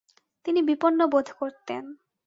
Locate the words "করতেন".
1.39-1.83